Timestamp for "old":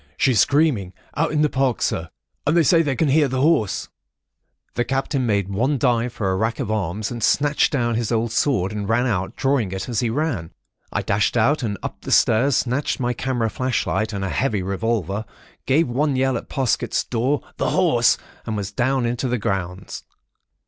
8.11-8.31